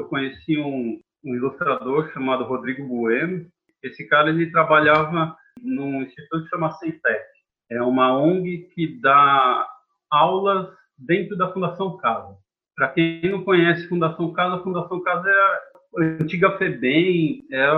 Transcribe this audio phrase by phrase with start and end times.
[0.00, 3.46] eu conheci um, um ilustrador chamado Rodrigo Bueno.
[3.82, 7.24] Esse cara ele trabalhava num instituto chamado Centec.
[7.70, 9.66] É uma ONG que dá
[10.10, 10.68] aulas
[10.98, 12.36] dentro da Fundação Casa.
[12.74, 15.60] Para quem não conhece Fundação Casa, a Fundação Casa é a
[16.20, 17.70] antiga FEBEM, é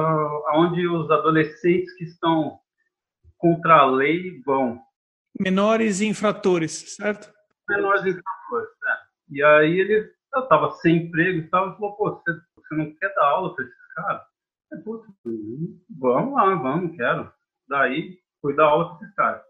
[0.55, 2.59] onde os adolescentes que estão
[3.37, 4.81] contra a lei vão.
[5.39, 7.33] Menores infratores, certo?
[7.69, 9.13] Menores infratores, é.
[9.31, 12.87] E aí ele eu estava sem emprego e tal, e falou, pô, você, você não
[12.95, 14.23] quer dar aula para esses caras?
[14.73, 15.07] Eu, Putz,
[16.01, 17.31] vamos lá, vamos, quero.
[17.69, 19.43] Daí fui dar aula para esses caras.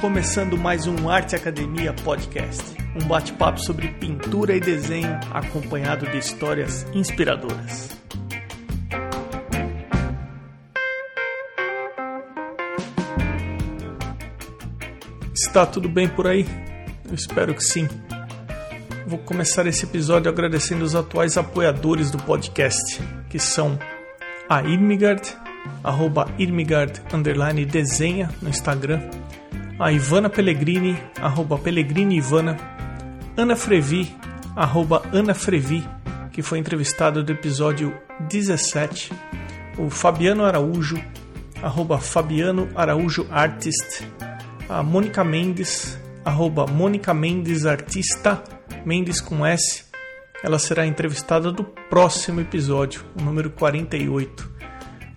[0.00, 2.76] Começando mais um Arte Academia Podcast.
[2.94, 7.90] Um bate-papo sobre pintura e desenho acompanhado de histórias inspiradoras.
[15.34, 16.44] Está tudo bem por aí?
[17.08, 17.88] Eu espero que sim.
[19.06, 23.78] Vou começar esse episódio agradecendo os atuais apoiadores do podcast, que são
[24.48, 25.22] a Irmigard,
[25.84, 29.08] arroba Irmigard, underline desenha no Instagram,
[29.78, 32.56] a Ivana Pellegrini, arroba Pellegrini Ivana,
[33.36, 34.12] Ana Frevi,
[34.56, 35.86] arroba Ana Frevi,
[36.32, 37.94] que foi entrevistada do episódio
[38.28, 39.12] 17,
[39.78, 41.00] o Fabiano Araújo,
[41.62, 44.04] arroba Fabiano Araújo Artist,
[44.68, 48.42] a Mônica Mendes, arroba Mônica Mendes Artista,
[48.84, 49.84] Mendes com S.
[50.42, 54.50] Ela será entrevistada do próximo episódio, o número 48.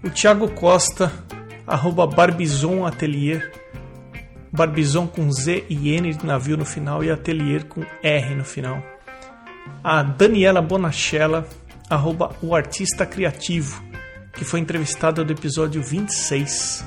[0.04, 1.12] O Thiago Costa,
[1.66, 3.52] arroba Barbizon Atelier,
[4.52, 8.82] Barbizon com Z e N de navio no final e Atelier com R no final.
[9.84, 11.48] A Daniela Bonachella,
[11.90, 13.84] arroba o Artista Criativo,
[14.34, 16.86] que foi entrevistada do episódio 26.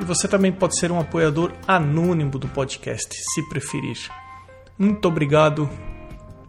[0.00, 3.96] E você também pode ser um apoiador anônimo do podcast, se preferir.
[4.78, 5.68] Muito obrigado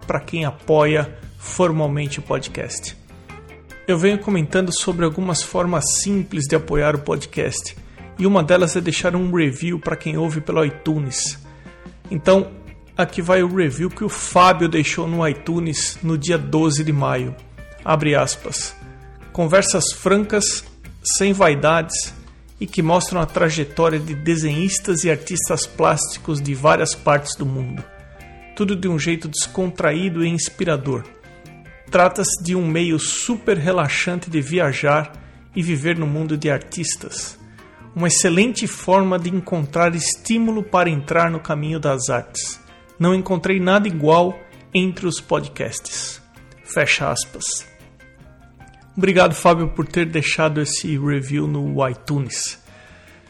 [0.05, 2.97] para quem apoia formalmente o podcast.
[3.87, 7.75] Eu venho comentando sobre algumas formas simples de apoiar o podcast,
[8.19, 11.39] e uma delas é deixar um review para quem ouve pelo iTunes.
[12.11, 12.51] Então,
[12.97, 17.33] aqui vai o review que o Fábio deixou no iTunes no dia 12 de maio.
[17.85, 18.75] Abre aspas.
[19.31, 20.65] Conversas francas,
[21.01, 22.13] sem vaidades
[22.59, 27.83] e que mostram a trajetória de desenhistas e artistas plásticos de várias partes do mundo.
[28.55, 31.03] Tudo de um jeito descontraído e inspirador.
[31.91, 35.13] Trata-se de um meio super relaxante de viajar
[35.55, 37.37] e viver no mundo de artistas.
[37.95, 42.59] Uma excelente forma de encontrar estímulo para entrar no caminho das artes.
[42.99, 44.37] Não encontrei nada igual
[44.73, 46.21] entre os podcasts.
[46.63, 47.76] Fecha aspas.
[48.97, 52.59] Obrigado, Fábio, por ter deixado esse review no iTunes.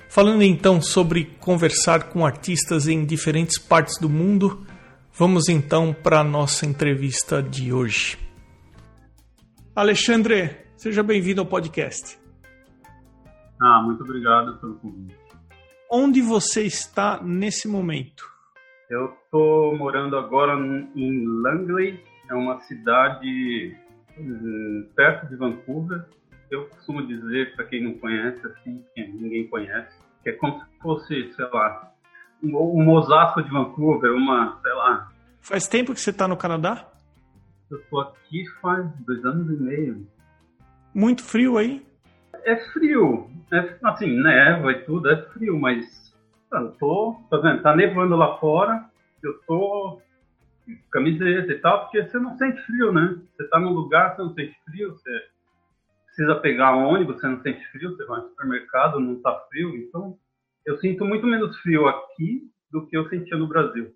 [0.07, 4.65] Falando então sobre conversar com artistas em diferentes partes do mundo,
[5.13, 8.17] vamos então para a nossa entrevista de hoje.
[9.75, 12.17] Alexandre, seja bem-vindo ao podcast.
[13.61, 15.17] Ah, muito obrigado pelo convite.
[15.91, 18.23] Onde você está nesse momento?
[18.89, 20.53] Eu estou morando agora
[20.95, 23.75] em Langley, é uma cidade
[24.95, 26.05] perto de Vancouver.
[26.49, 30.79] Eu costumo dizer, para quem não conhece, assim, que ninguém conhece, que é como se
[30.81, 31.91] fosse, sei lá,
[32.41, 35.11] um, um Osasco de Vancouver, uma, sei lá.
[35.41, 36.87] Faz tempo que você está no Canadá?
[37.69, 40.07] Eu estou aqui faz dois anos e meio.
[40.93, 41.85] Muito frio aí?
[42.45, 43.29] É frio.
[43.51, 45.85] É, assim, neva e tudo, é frio, mas
[46.51, 47.61] eu tô, tá vendo?
[47.61, 48.85] Tá nevando lá fora,
[49.21, 50.01] eu tô
[50.91, 53.17] camiseta e tal, porque você não sente frio, né?
[53.35, 55.11] Você está num lugar, você não sente frio, você
[56.07, 59.75] precisa pegar ônibus, você não sente frio, você vai no supermercado, não está frio.
[59.77, 60.17] Então,
[60.65, 63.93] eu sinto muito menos frio aqui do que eu sentia no Brasil.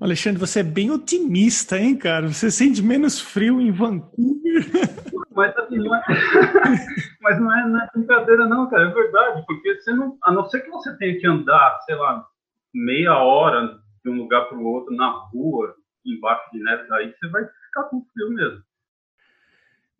[0.00, 2.28] Alexandre, você é bem otimista, hein, cara?
[2.28, 4.64] Você sente menos frio em Vancouver.
[5.34, 6.02] Mas, assim, não é...
[7.20, 8.88] Mas não, é, não é brincadeira, não, cara.
[8.88, 10.16] É verdade, porque você não...
[10.22, 12.24] a não ser que você tenha que andar, sei lá,
[12.72, 17.28] meia hora de um lugar para o outro na rua, embaixo de neve, aí você
[17.28, 18.62] vai ficar com frio mesmo.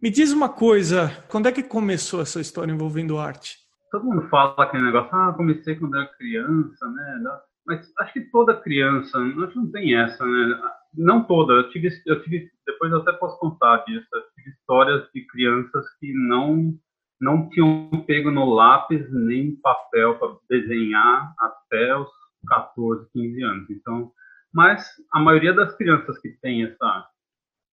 [0.00, 3.58] Me diz uma coisa, quando é que começou essa história envolvendo arte?
[3.90, 7.23] Todo mundo fala aquele negócio, ah, comecei quando era criança, né?
[7.67, 10.61] Mas acho que toda criança, acho que não tem essa, né?
[10.93, 15.08] Não toda, eu tive, eu tive, depois eu até posso contar disso, eu tive histórias
[15.14, 16.79] de crianças que não
[17.20, 22.11] não tinham pego no lápis nem papel para desenhar até os
[22.44, 23.70] 14, 15 anos.
[23.70, 24.12] Então,
[24.52, 27.08] mas a maioria das crianças que tem essa,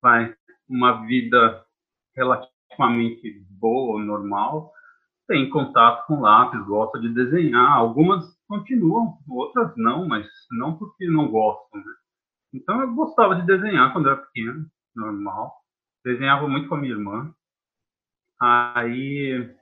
[0.01, 0.33] vai,
[0.67, 1.63] uma vida
[2.15, 4.71] relativamente boa, normal,
[5.27, 7.71] tem contato com lápis, gosta de desenhar.
[7.71, 11.93] Algumas continuam, outras não, mas não porque não gostam, né?
[12.53, 15.55] Então eu gostava de desenhar quando era pequeno, normal.
[16.03, 17.33] Desenhava muito com a minha irmã.
[18.41, 19.55] Aí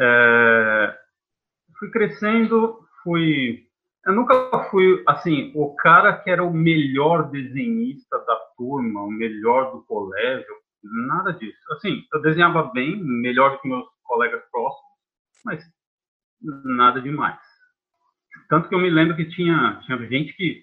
[0.00, 0.98] é,
[1.78, 3.68] fui crescendo, fui.
[4.06, 4.34] Eu nunca
[4.70, 10.54] fui assim o cara que era o melhor desenhista da turma, o melhor do colégio,
[10.82, 11.58] nada disso.
[11.72, 14.84] Assim, eu desenhava bem, melhor que meus colegas próximos,
[15.44, 15.64] mas
[16.64, 17.40] nada demais.
[18.48, 20.62] Tanto que eu me lembro que tinha, tinha gente que,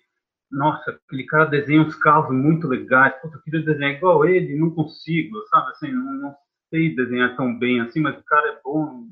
[0.52, 4.70] nossa, aquele cara desenha uns carros muito legais, puta, eu queria desenhar igual ele, não
[4.70, 5.72] consigo, sabe?
[5.72, 6.36] Assim, não, não
[6.70, 9.08] sei desenhar tão bem assim, mas o cara é bom.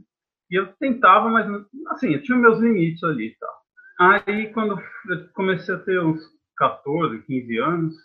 [0.51, 1.47] E eu tentava, mas
[1.87, 3.58] assim, eu tinha meus limites ali e tal.
[4.00, 6.22] Aí, quando eu comecei a ter uns
[6.57, 7.96] 14, 15 anos,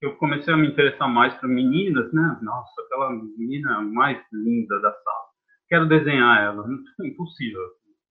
[0.00, 2.38] eu comecei a me interessar mais por meninas, né?
[2.42, 5.24] Nossa, aquela menina mais linda da sala.
[5.68, 6.64] Quero desenhar ela.
[7.00, 7.60] Impossível,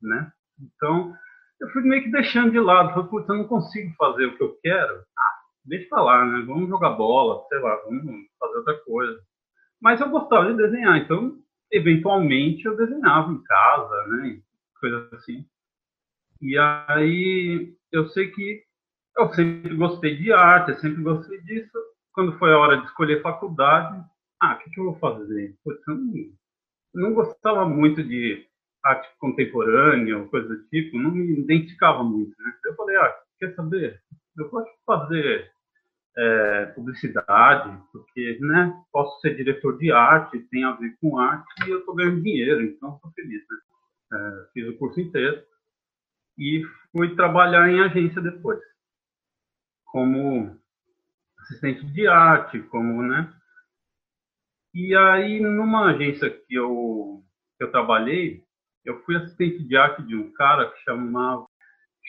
[0.02, 0.30] né?
[0.60, 1.14] Então,
[1.62, 2.94] eu fui meio que deixando de lado.
[2.94, 4.94] Falei, putz, eu não consigo fazer o que eu quero.
[5.18, 5.34] Ah,
[5.64, 6.44] deixa pra lá, né?
[6.46, 8.04] Vamos jogar bola, sei lá, vamos
[8.40, 9.22] fazer outra coisa.
[9.82, 11.38] Mas eu gostava de desenhar, então,
[11.72, 14.42] eventualmente, eu desenhava em casa, né?
[14.82, 15.46] Coisa assim.
[16.42, 18.64] E aí, eu sei que
[19.16, 21.78] eu sempre gostei de arte, eu sempre gostei disso.
[22.14, 24.04] Quando foi a hora de escolher faculdade,
[24.42, 25.56] ah, o que, que eu vou fazer?
[25.64, 26.14] Putz, eu não,
[26.96, 28.44] não gostava muito de
[28.84, 32.34] arte contemporânea ou coisa do tipo, não me identificava muito.
[32.40, 32.54] Né?
[32.66, 34.02] Eu falei, ah, quer saber?
[34.36, 35.52] Eu posso fazer
[36.18, 41.70] é, publicidade, porque né, posso ser diretor de arte, tem a ver com arte e
[41.70, 43.44] eu estou ganhando dinheiro, então estou feliz.
[43.48, 43.58] Né?
[44.14, 45.51] É, fiz o curso inteiro
[46.38, 48.60] e fui trabalhar em agência depois,
[49.86, 50.60] como
[51.40, 53.34] assistente de arte, como, né?
[54.74, 57.24] E aí, numa agência que eu,
[57.58, 58.44] que eu trabalhei,
[58.86, 61.46] eu fui assistente de arte de um cara que chama,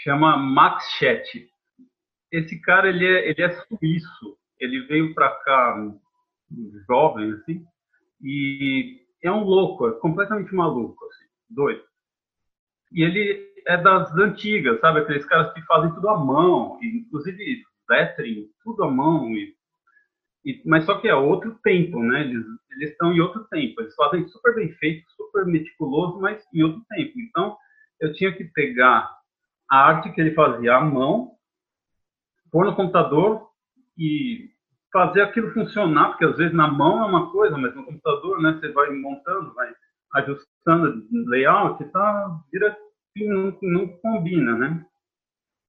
[0.03, 1.51] chama Max Chet.
[2.31, 4.39] Esse cara, ele é, ele é suíço.
[4.59, 5.77] Ele veio para cá
[6.87, 7.65] jovem, assim,
[8.23, 11.83] e é um louco, é completamente maluco, assim, doido.
[12.93, 15.01] E ele é das antigas, sabe?
[15.01, 19.31] Aqueles caras que fazem tudo à mão, inclusive lettering, tudo à mão.
[19.31, 19.55] E,
[20.45, 22.23] e, mas só que é outro tempo, né?
[22.23, 23.81] Eles, eles estão em outro tempo.
[23.81, 27.13] Eles fazem super bem feito, super meticuloso, mas em outro tempo.
[27.19, 27.57] Então,
[28.01, 29.11] eu tinha que pegar
[29.71, 31.33] a arte que ele fazia à mão,
[32.51, 33.49] pôr no computador
[33.97, 34.51] e
[34.93, 38.53] fazer aquilo funcionar, porque às vezes na mão é uma coisa, mas no computador, né,
[38.53, 39.73] você vai montando, vai
[40.15, 42.77] ajustando layout, tá, vira,
[43.17, 44.85] não, não combina, né?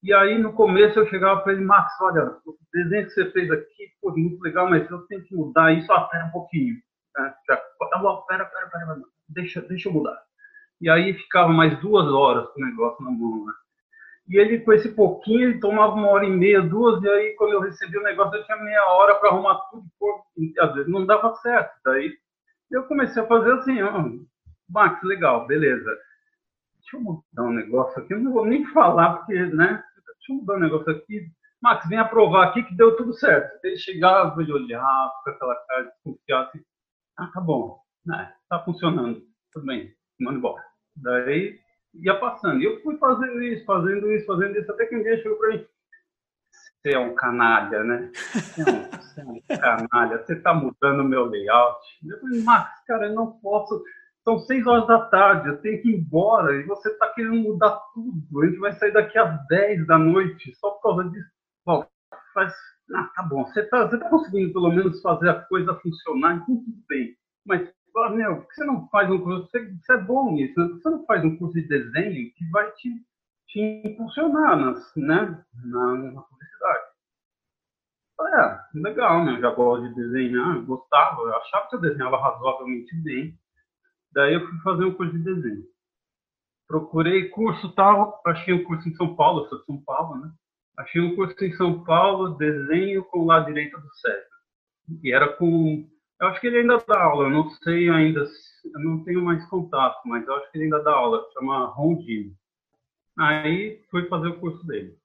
[0.03, 3.49] E aí, no começo, eu chegava para ele, Max, olha, o desenho que você fez
[3.49, 6.75] aqui, pô, muito legal, mas eu tenho que mudar isso, até um pouquinho.
[7.15, 7.33] Né?
[7.47, 10.21] Já, tá pera, pera, pera, deixa, deixa eu mudar.
[10.81, 13.53] E aí ficava mais duas horas com o negócio na mão, né?
[14.27, 17.53] E ele, com esse pouquinho, ele tomava uma hora e meia, duas, e aí, quando
[17.53, 19.85] eu recebi o negócio, eu tinha meia hora para arrumar tudo,
[20.37, 21.71] e às vezes não dava certo.
[21.85, 22.13] Daí
[22.71, 24.09] eu comecei a fazer assim, ó,
[24.69, 25.89] Max, legal, beleza.
[26.83, 29.83] Deixa eu mudar um negócio aqui, eu não vou nem falar, porque, né?
[30.05, 31.31] deixa eu mudar um negócio aqui.
[31.61, 33.57] Max, vem aprovar aqui que deu tudo certo.
[33.63, 36.63] Ele chegava, ele olhava com aquela cara desconfiada assim,
[37.17, 39.21] ah, tá bom, né, tá funcionando,
[39.51, 40.63] tudo bem, manda embora.
[40.95, 41.59] Daí
[41.93, 42.61] ia passando.
[42.61, 45.49] E eu fui fazendo isso, fazendo isso, fazendo isso, até que um dia chegou para
[45.49, 45.65] mim,
[46.81, 48.11] você é um canalha, né?
[48.57, 51.79] É você é um canalha, você tá mudando o meu layout.
[52.05, 53.81] Eu falei, Max, cara, eu não posso
[54.23, 57.77] são seis horas da tarde, eu tenho que ir embora e você está querendo mudar
[57.93, 58.41] tudo.
[58.41, 61.29] A gente vai sair daqui às 10 da noite só por causa disso.
[61.65, 61.85] Bom,
[62.33, 62.53] faz...
[62.95, 66.83] ah, tá bom, você está tá conseguindo pelo menos fazer a coisa funcionar, então tudo
[66.87, 67.15] bem.
[67.45, 67.69] Mas,
[68.11, 69.49] meu, por que você não faz um curso?
[69.49, 70.67] Você, você é bom nisso, né?
[70.67, 72.89] você não faz um curso de desenho que vai te,
[73.49, 76.93] te impulsionar nas, né, na, na publicidade?
[78.21, 79.35] É, legal, né?
[79.35, 83.37] Eu já gosto de desenhar, eu gostava, eu achava que eu desenhava razoavelmente bem
[84.13, 85.63] Daí eu fui fazer um curso de desenho.
[86.67, 90.31] Procurei curso tal, achei um curso em São Paulo, eu sou de São Paulo, né?
[90.77, 94.27] Achei um curso em São Paulo, desenho com o lado direito do cérebro.
[95.03, 95.87] E era com.
[96.19, 99.45] Eu acho que ele ainda dá aula, eu não sei ainda, eu não tenho mais
[99.49, 102.33] contato, mas eu acho que ele ainda dá aula, chama Rondino.
[103.19, 104.97] Aí fui fazer o curso dele.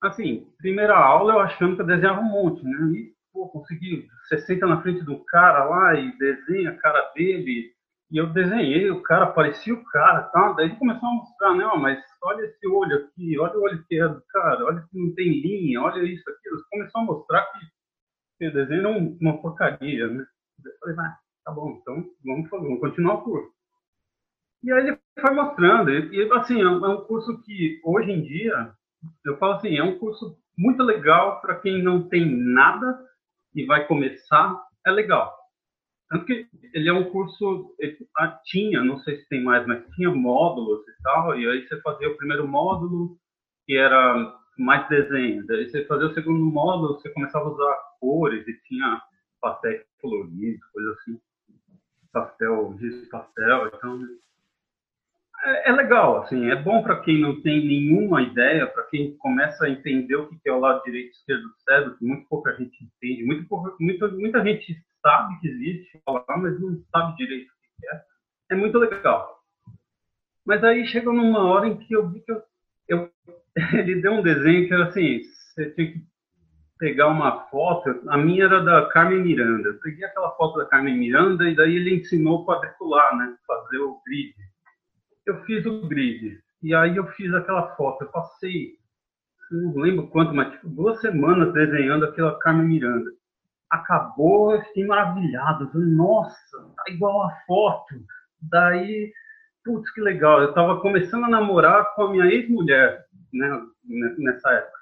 [0.00, 2.78] Assim, primeira aula eu achando que eu desenhava um monte, né?
[2.92, 7.72] E pô, consegui, você senta na frente do cara lá e desenha a cara dele,
[8.10, 10.52] e eu desenhei, o cara parecia o cara, tá?
[10.52, 14.16] Daí ele começou a mostrar, não, mas olha esse olho aqui, olha o olho esquerdo
[14.16, 16.48] do cara, olha que não tem linha, olha isso aqui.
[16.48, 17.46] Ele começou a mostrar
[18.36, 20.26] que o desenho é uma porcaria, né?
[20.64, 23.52] Eu falei, ah, tá bom, então vamos, vamos continuar o curso.
[24.64, 28.22] E aí ele foi mostrando, e, e assim, é é um curso que hoje em
[28.22, 28.72] dia,
[29.24, 32.98] eu falo assim, é um curso muito legal para quem não tem nada
[33.54, 35.34] e vai começar, é legal.
[36.08, 39.86] Tanto que ele é um curso, ele, ah, tinha, não sei se tem mais, mas
[39.94, 43.16] tinha módulos e tal, e aí você fazia o primeiro módulo,
[43.64, 45.46] que era mais desenho.
[45.46, 49.00] Daí você fazia o segundo módulo, você começava a usar cores e tinha
[49.40, 51.20] pastéis coloridos, coisa assim.
[52.12, 54.00] Pastel, giz pastel, então
[55.44, 59.64] é, é, legal, assim, é bom para quem não tem nenhuma ideia, para quem começa
[59.64, 62.54] a entender o que é o lado direito e esquerdo do cérebro, que muito pouca
[62.56, 67.80] gente entende, muito pouca, muita, muita gente sabe que existe, mas não sabe direito o
[67.80, 68.02] que é.
[68.50, 69.40] É muito legal.
[70.44, 72.42] Mas aí chegou numa hora em que eu vi que eu,
[72.88, 73.10] eu
[73.78, 76.10] ele deu um desenho que era assim, você tinha que
[76.78, 79.68] pegar uma foto, a minha era da Carmen Miranda.
[79.68, 83.36] Eu peguei aquela foto da Carmen Miranda e daí ele ensinou quadricular, né?
[83.46, 84.34] Fazer o grid.
[85.26, 86.40] Eu fiz o grid.
[86.62, 88.04] E aí eu fiz aquela foto.
[88.04, 88.74] Eu passei,
[89.50, 93.10] não lembro quanto, mas tipo, duas semanas desenhando aquela Carmen Miranda.
[93.70, 95.70] Acabou, eu fiquei maravilhado.
[95.74, 97.94] Nossa, tá igual a foto.
[98.40, 99.12] Daí,
[99.64, 100.42] putz, que legal.
[100.42, 103.62] Eu tava começando a namorar com a minha ex-mulher né,
[104.18, 104.80] nessa época.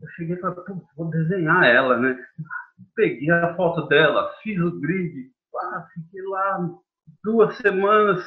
[0.00, 0.56] Eu cheguei e falei,
[0.96, 2.18] vou desenhar ela, né?
[2.96, 6.70] Peguei a foto dela, fiz o grid, ah, fiquei lá
[7.22, 8.24] duas semanas.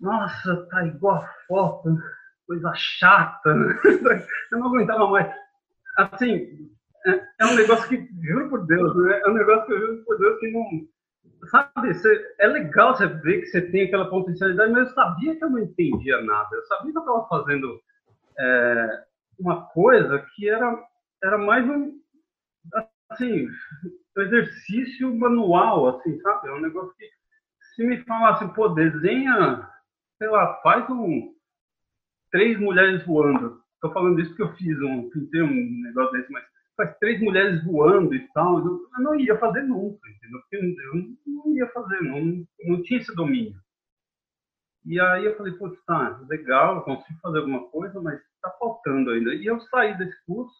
[0.00, 1.96] Nossa, tá igual a foto,
[2.46, 3.54] coisa chata.
[3.54, 3.74] Né?
[4.52, 5.34] Eu não aguentava mais.
[5.96, 6.70] Assim,
[7.06, 7.10] é,
[7.40, 9.20] é, um negócio que, juro por Deus, né?
[9.24, 10.64] é um negócio que eu juro por Deus que não.
[11.48, 15.44] Sabe, você, é legal você ver que você tem aquela potencialidade, mas eu sabia que
[15.44, 16.48] eu não entendia nada.
[16.52, 17.80] Eu sabia que eu estava fazendo
[18.38, 19.04] é,
[19.38, 20.84] uma coisa que era,
[21.22, 21.98] era mais um,
[23.10, 23.48] assim,
[24.16, 26.48] um exercício manual, assim, sabe?
[26.48, 27.08] É um negócio que,
[27.74, 29.68] se me falasse, pô, desenha,
[30.18, 31.34] sei lá, faz um,
[32.30, 33.62] três mulheres voando.
[33.74, 36.44] Estou falando isso porque eu fiz um, pintei um negócio desse, mas
[36.76, 40.40] faz três mulheres voando e tal, eu, não ia fazer nunca, entendeu?
[40.40, 43.58] Porque eu não ia fazer, não, não tinha esse domínio.
[44.84, 49.34] E aí eu falei, putz, tá, legal, consigo fazer alguma coisa, mas está faltando ainda.
[49.34, 50.54] E eu saí desse curso,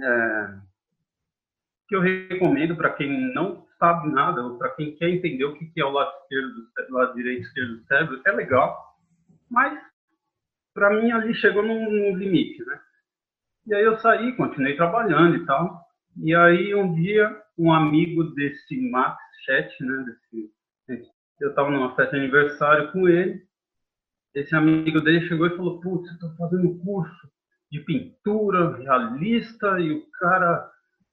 [0.00, 0.58] é,
[1.88, 5.84] que eu recomendo para quem não sabe nada, para quem quer entender o que é
[5.84, 6.54] o lado esquerdo,
[6.88, 8.96] do lado direito esquerdo do cérebro, é legal,
[9.50, 9.76] mas
[10.72, 12.80] para mim ali chegou num, num, limite, né?
[13.66, 15.84] E aí eu saí, continuei trabalhando e tal.
[16.16, 22.12] E aí um dia um amigo desse Max Chat, né, desse eu estava numa festa
[22.12, 23.42] de aniversário com ele.
[24.32, 27.28] Esse amigo dele chegou e falou: Putz, estou fazendo um curso
[27.68, 30.71] de pintura realista e o cara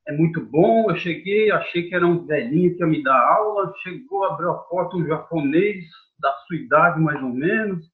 [0.09, 0.89] é muito bom.
[0.89, 3.71] Eu cheguei, achei que era um velhinho que ia me dar aula.
[3.83, 5.85] Chegou, abriu a porta um japonês
[6.19, 7.85] da sua idade, mais ou menos.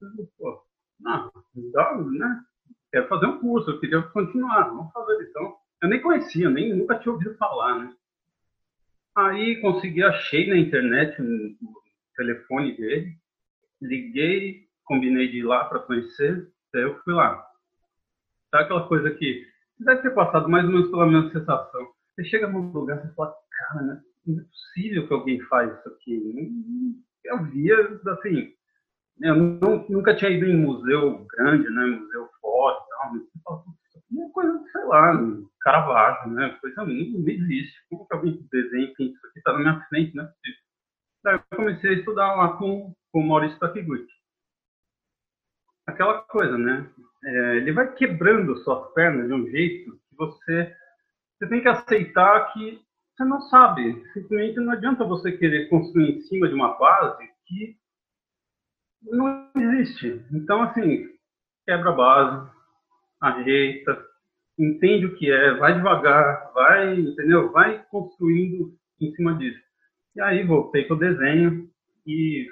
[0.00, 0.62] Eu Pô,
[1.00, 2.40] não, legal, né?
[2.92, 5.56] Quero fazer um curso, eu queria continuar, vamos fazer então.
[5.82, 7.92] Eu nem conhecia, nem nunca tinha ouvido falar, né?
[9.16, 11.56] Aí consegui, achei na internet o
[12.16, 13.16] telefone dele,
[13.82, 17.44] liguei, combinei de ir lá para conhecer, daí eu fui lá.
[18.50, 19.44] Sabe aquela coisa que
[19.84, 21.88] deve ter passado mais ou menos pela mesma sensação.
[22.14, 27.02] Você chega num lugar e fala, cara, não é possível que alguém faz isso aqui.
[27.24, 27.76] Eu via,
[28.08, 28.52] assim,
[29.20, 33.64] eu não, nunca tinha ido em museu grande, né, museu forte, tal, mas você fala,
[34.10, 35.12] uma coisa, sei lá,
[35.60, 36.56] Caravaggio, né?
[36.60, 37.74] Coisa não, não existe.
[37.90, 40.32] Como que alguém desenha que isso aqui está na minha frente, né?
[41.22, 44.06] Daí eu comecei a estudar lá com, com o Maurício Takiguchi.
[45.86, 46.90] Aquela coisa, né?
[47.24, 50.74] É, ele vai quebrando suas pernas de um jeito que você,
[51.36, 52.80] você tem que aceitar que
[53.16, 54.02] você não sabe.
[54.12, 57.76] Simplesmente não adianta você querer construir em cima de uma base que
[59.02, 60.24] não existe.
[60.32, 61.08] Então, assim,
[61.66, 62.50] quebra a base,
[63.20, 64.06] ajeita,
[64.58, 67.50] entende o que é, vai devagar, vai, entendeu?
[67.52, 69.60] Vai construindo em cima disso.
[70.16, 71.70] E aí voltei para o desenho
[72.06, 72.46] e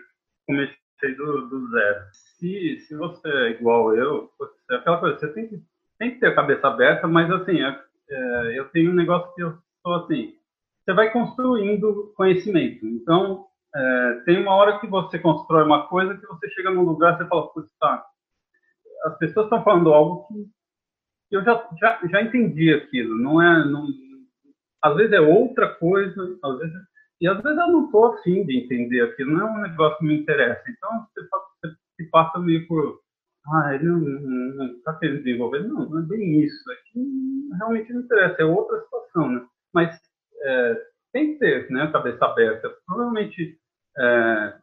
[0.47, 0.77] comecei
[1.17, 2.05] do, do zero.
[2.13, 4.31] Se, se você é igual eu,
[4.71, 5.63] aquela coisa, você tem que,
[5.99, 9.43] tem que ter a cabeça aberta, mas assim, é, é, eu tenho um negócio que
[9.43, 10.35] eu sou assim,
[10.85, 12.87] você vai construindo conhecimento.
[12.87, 17.15] Então, é, tem uma hora que você constrói uma coisa que você chega num lugar
[17.15, 18.05] e você fala, putz, tá,
[19.05, 20.49] as pessoas estão falando algo que
[21.31, 23.19] eu já, já, já entendi aquilo.
[23.19, 23.87] Não é, não,
[24.83, 26.75] às vezes é outra coisa, às vezes,
[27.21, 30.05] e às vezes eu não estou afim de entender aquilo, não é um negócio que
[30.05, 30.63] me interessa.
[30.69, 33.01] Então você, você, você passa meio por,
[33.49, 35.61] ah, ele não está querendo desenvolver.
[35.61, 36.71] Não, não é bem isso.
[36.73, 39.47] Aqui realmente não interessa, é outra situação, né?
[39.73, 39.99] Mas
[40.43, 40.83] é,
[41.13, 42.71] tem que ter, né, cabeça aberta.
[42.87, 43.59] Provavelmente,
[43.99, 44.59] é,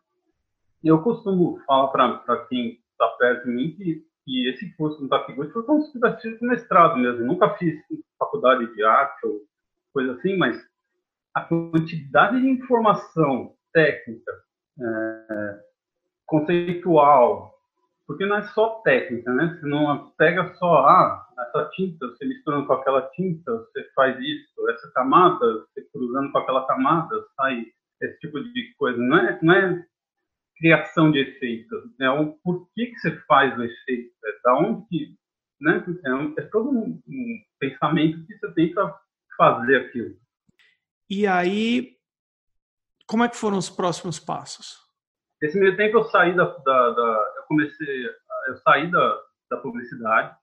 [0.83, 5.51] eu costumo falar para quem está perto de mim que, que esse curso no Takiguchi
[5.51, 7.25] foi como se tivesse feito mestrado mesmo.
[7.25, 7.75] Nunca fiz
[8.19, 9.41] faculdade de arte ou
[9.93, 10.61] coisa assim, mas
[11.33, 14.31] a quantidade de informação técnica,
[14.79, 15.59] é,
[16.25, 17.53] conceitual,
[18.05, 19.57] porque não é só técnica, né?
[19.59, 24.69] Você não pega só, ah, essa tinta, você misturando com aquela tinta, você faz isso,
[24.69, 27.65] essa camada, você cruzando com aquela camada, sai
[28.01, 28.97] esse tipo de coisa.
[28.99, 29.85] Não é, não é
[30.57, 35.15] criação de efeitos, é o porquê que você faz o efeito, é da onde que,
[35.61, 35.83] né?
[36.37, 37.01] É, é todo um
[37.59, 38.95] pensamento que você tem para
[39.37, 40.22] fazer aquilo.
[41.15, 41.95] E aí,
[43.05, 44.79] como é que foram os próximos passos?
[45.39, 48.07] Nesse meio tempo eu saí da, da, da eu comecei,
[48.47, 50.35] eu saí da, da publicidade,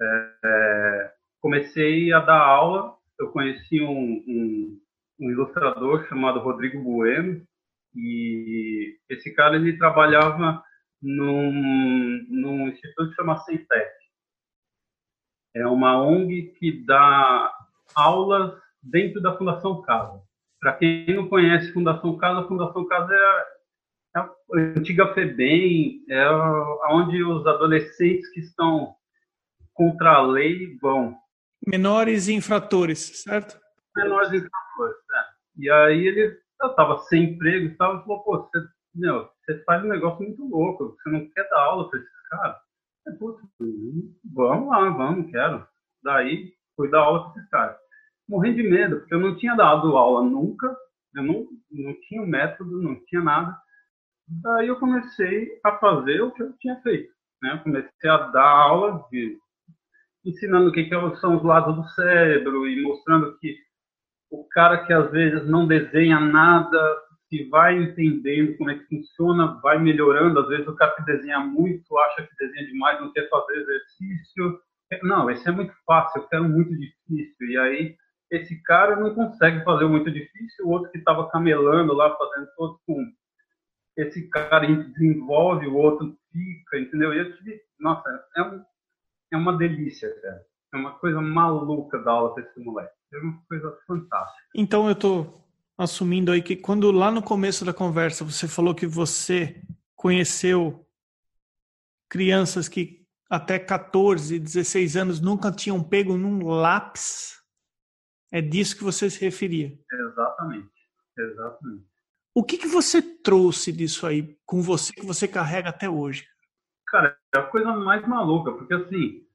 [0.00, 2.96] é, é, comecei a dar aula.
[3.20, 4.80] Eu conheci um, um,
[5.20, 7.46] um, ilustrador chamado Rodrigo Bueno
[7.94, 10.64] e esse cara ele trabalhava
[11.02, 11.52] num,
[12.26, 13.92] num instituto chamado Centec.
[15.54, 17.52] É uma ONG que dá
[17.94, 20.20] aulas dentro da Fundação Casa.
[20.60, 23.46] Para quem não conhece Fundação Casa, a Fundação Casa é a,
[24.16, 24.30] é a
[24.78, 26.28] antiga FEBEM, é
[26.90, 28.94] onde os adolescentes que estão
[29.72, 31.16] contra a lei vão.
[31.66, 33.60] Menores infratores, certo?
[33.96, 35.38] Menores infratores, é.
[35.58, 39.84] E aí ele, estava sem emprego e tal, e falou, pô, você, meu, você faz
[39.84, 42.56] um negócio muito louco, você não quer dar aula para esses caras?
[43.18, 43.40] Putz,
[44.34, 45.66] vamos lá, vamos, quero.
[46.02, 47.87] Daí fui dar aula para esses caras
[48.28, 50.76] morrendo de medo, porque eu não tinha dado aula nunca,
[51.14, 53.56] eu não, não tinha método, não tinha nada.
[54.26, 57.10] Daí eu comecei a fazer o que eu tinha feito.
[57.42, 57.54] Né?
[57.54, 59.38] Eu comecei a dar aula de,
[60.24, 63.56] ensinando o que, que são os lados do cérebro e mostrando que
[64.30, 69.58] o cara que às vezes não desenha nada, se vai entendendo como é que funciona,
[69.62, 70.40] vai melhorando.
[70.40, 74.60] Às vezes o cara que desenha muito acha que desenha demais, não quer fazer exercício.
[75.02, 77.48] Não, esse é muito fácil, eu quero muito difícil.
[77.48, 77.96] E aí
[78.30, 82.48] esse cara não consegue fazer o muito difícil, o outro que estava camelando lá, fazendo
[82.56, 83.12] todo com.
[83.96, 87.12] Esse cara desenvolve, o outro fica, entendeu?
[87.12, 87.60] E eu tive.
[87.80, 88.64] Nossa, é, um,
[89.32, 90.40] é uma delícia, cara.
[90.72, 92.92] É uma coisa maluca da aula para esse moleque.
[93.12, 94.48] É uma coisa fantástica.
[94.54, 95.44] Então eu estou
[95.76, 99.62] assumindo aí que quando lá no começo da conversa você falou que você
[99.96, 100.86] conheceu
[102.08, 107.37] crianças que até 14, 16 anos nunca tinham pego num lápis
[108.30, 109.72] é disso que você se referia.
[109.90, 110.70] Exatamente,
[111.18, 111.84] exatamente.
[112.34, 116.26] O que, que você trouxe disso aí com você que você carrega até hoje?
[116.86, 119.26] Cara, é a coisa mais maluca, porque assim,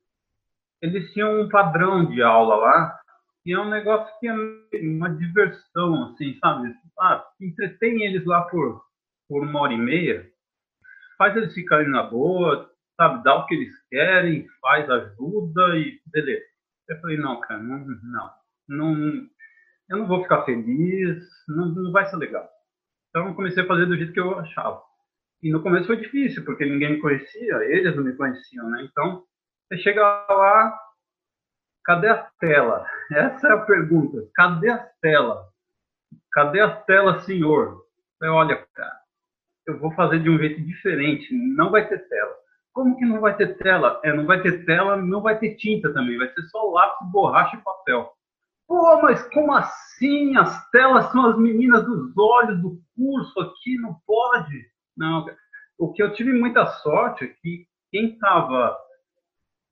[0.82, 3.00] eles tinham um padrão de aula lá,
[3.46, 4.34] e é um negócio que é
[4.82, 6.74] uma diversão, assim, sabe?
[7.00, 8.82] Ah, entretém eles lá por,
[9.28, 10.32] por uma hora e meia,
[11.18, 13.24] faz eles ficarem na boa, sabe?
[13.24, 16.46] Dá o que eles querem, faz ajuda e beleza.
[16.88, 18.30] Eu falei, não, cara, não, não
[18.68, 18.94] não,
[19.90, 22.50] eu não vou ficar feliz, não, não vai ser legal.
[23.10, 24.82] Então eu comecei a fazer do jeito que eu achava.
[25.42, 28.88] E no começo foi difícil, porque ninguém me conhecia, eles não me conheciam, né?
[28.90, 29.24] Então,
[29.68, 30.80] você chega lá,
[31.84, 32.88] cadê a tela?
[33.12, 34.26] Essa é a pergunta.
[34.34, 35.50] Cadê a tela?
[36.32, 37.84] Cadê a tela, senhor?
[38.22, 38.98] Eu, olha, cara,
[39.68, 42.36] eu vou fazer de um jeito diferente, não vai ter tela.
[42.72, 44.00] Como que não vai ter tela?
[44.04, 47.58] É, não vai ter tela, não vai ter tinta também, vai ser só lápis, borracha
[47.58, 48.12] e papel.
[48.74, 50.36] Pô, mas como assim?
[50.36, 54.66] As telas são as meninas dos olhos do curso aqui, não pode.
[54.98, 55.28] Não,
[55.78, 58.76] o que eu tive muita sorte é que quem estava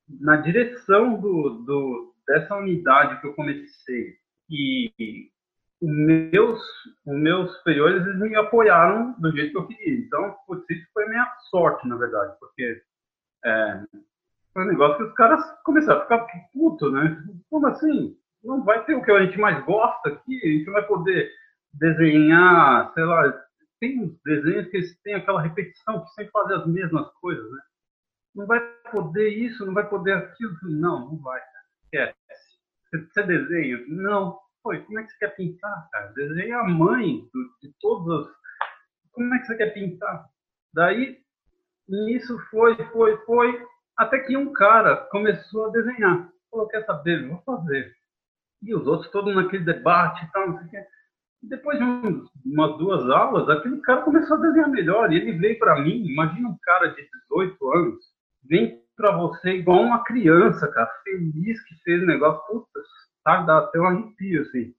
[0.08, 5.32] na direção do, do, dessa unidade que eu comecei e
[5.82, 6.62] os meus,
[7.04, 9.98] os meus superiores eles me apoiaram do jeito que eu queria.
[9.98, 12.80] Então, putz, isso foi minha sorte, na verdade, porque
[13.46, 13.84] é,
[14.54, 17.20] foi um negócio que os caras começaram a ficar puto, né?
[17.50, 18.21] Como assim?
[18.44, 21.32] Não vai ter o que a gente mais gosta aqui, a gente vai poder
[21.74, 23.42] desenhar, sei lá,
[23.80, 27.60] tem uns desenhos que têm aquela repetição, que sempre fazem as mesmas coisas, né?
[28.36, 28.60] Não vai
[28.92, 30.56] poder isso, não vai poder aquilo.
[30.64, 31.42] Não, não vai,
[31.84, 32.16] Esquece.
[32.92, 33.84] Você desenha?
[33.88, 34.40] Não.
[34.64, 36.14] Pô, como é que você quer pintar, cara?
[36.14, 37.28] Desenha a mãe
[37.62, 38.34] de todos os...
[39.12, 40.26] Como é que você quer pintar?
[40.74, 41.20] Daí,
[41.90, 43.66] nisso foi, foi, foi,
[43.98, 46.30] até que um cara começou a desenhar.
[46.50, 47.28] Falou, quer saber?
[47.28, 47.94] Vou fazer
[48.62, 50.84] e os outros todos naquele debate e tal, não sei o.
[51.43, 55.12] Depois de um, umas duas aulas, aquele cara começou a desenhar melhor.
[55.12, 58.06] E ele veio para mim, imagina um cara de 18 anos,
[58.43, 62.45] vem para você igual uma criança, cara, feliz que fez o negócio.
[62.45, 62.82] Puta,
[63.24, 64.74] sabe, dá até um arrepio, assim.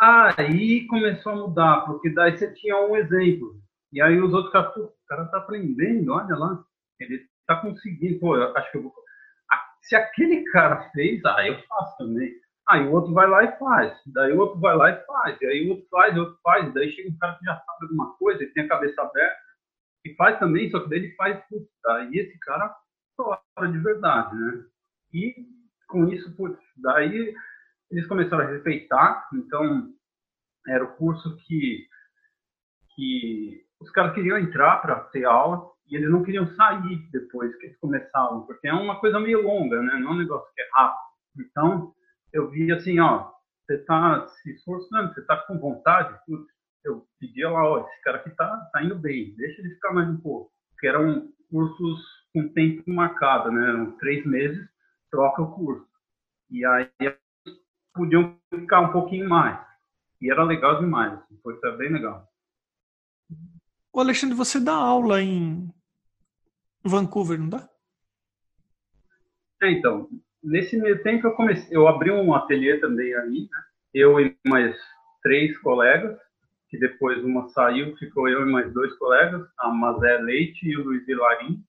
[0.00, 3.60] Aí começou a mudar, porque daí você tinha um exemplo.
[3.92, 6.64] E aí os outros caras, o cara tá aprendendo, olha lá.
[7.00, 8.94] Ele tá conseguindo, pô, acho que eu vou...
[9.82, 12.32] Se aquele cara fez, ah, eu faço também.
[12.72, 14.00] Aí o outro vai lá e faz.
[14.06, 15.38] Daí o outro vai lá e faz.
[15.42, 16.72] E aí o outro faz, o outro faz.
[16.72, 19.42] Daí chega um cara que já sabe alguma coisa, ele tem a cabeça aberta
[20.06, 21.68] e faz também, só que daí ele faz tudo.
[21.82, 22.04] Tá?
[22.04, 22.74] E esse cara
[23.14, 24.64] fora de verdade, né?
[25.12, 25.34] E
[25.86, 27.34] com isso, putz, daí
[27.90, 29.28] eles começaram a respeitar.
[29.34, 29.92] Então,
[30.66, 31.86] era o curso que,
[32.94, 37.66] que os caras queriam entrar para ter aula e eles não queriam sair depois que
[37.66, 39.98] eles começavam, porque é uma coisa meio longa, né?
[39.98, 41.02] Não é um negócio que é rápido.
[41.38, 41.94] Então,
[42.32, 43.30] eu vi assim, ó,
[43.66, 46.18] você está se esforçando, você está com vontade,
[46.84, 50.08] eu pedia lá, ó, esse cara aqui tá, tá indo bem, deixa ele ficar mais
[50.08, 50.52] um pouco.
[50.72, 52.00] Porque eram cursos
[52.32, 53.68] com tempo marcado, né?
[53.68, 54.68] Eram três meses,
[55.10, 55.86] troca o curso.
[56.50, 56.90] E aí
[57.94, 59.64] podiam ficar um pouquinho mais.
[60.20, 62.28] E era legal demais, assim, foi bem legal.
[63.92, 65.72] O Alexandre, você dá aula em
[66.82, 67.68] Vancouver, não dá?
[69.62, 70.08] É, então,
[70.42, 73.62] nesse meio tempo eu comecei, eu abri um ateliê também aí, né?
[73.94, 74.76] Eu e mais
[75.22, 76.18] três colegas,
[76.68, 80.84] que depois uma saiu, ficou eu e mais dois colegas, a Mazé Leite e o
[80.84, 81.62] Luiz Vilarim.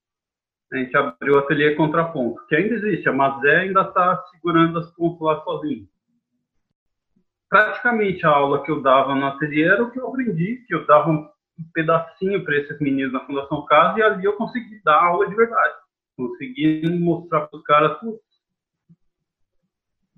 [0.71, 4.89] A gente abriu o ateliê Contraponto, que ainda existe, a Mazé ainda está segurando as
[4.95, 5.87] pontas lá sozinho.
[7.49, 10.87] Praticamente a aula que eu dava no ateliê era o que eu aprendi, que eu
[10.87, 11.29] dava um
[11.73, 15.75] pedacinho para esses meninos na Fundação Casa e ali eu consegui dar aula de verdade.
[16.17, 17.97] Consegui mostrar para os caras,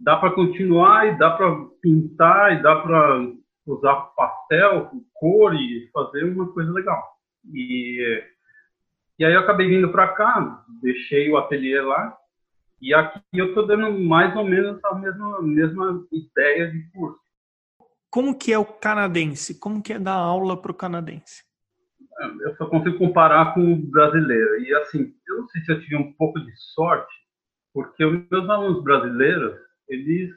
[0.06, 3.28] dá para continuar e dá para pintar e dá para
[3.65, 7.04] usar pastel, cor e fazer uma coisa legal.
[7.52, 8.24] E,
[9.18, 12.15] e aí eu acabei vindo para cá, deixei o ateliê lá
[12.80, 17.20] e aqui eu estou dando mais ou menos a mesma, mesma ideia de curso.
[18.12, 19.60] Como que é o canadense?
[19.60, 21.44] Como que é dar aula para o canadense?
[22.41, 24.62] Eu só consigo comparar com o brasileiro.
[24.62, 27.13] E assim, eu não sei se eu tive um pouco de sorte,
[27.74, 30.32] porque os meus alunos brasileiros, eles,